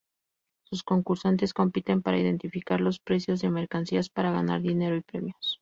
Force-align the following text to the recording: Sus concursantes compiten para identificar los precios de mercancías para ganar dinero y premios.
Sus 0.63 0.81
concursantes 0.81 1.53
compiten 1.53 2.01
para 2.01 2.17
identificar 2.17 2.81
los 2.81 2.97
precios 2.99 3.39
de 3.39 3.51
mercancías 3.51 4.09
para 4.09 4.31
ganar 4.31 4.59
dinero 4.63 4.95
y 4.95 5.01
premios. 5.01 5.37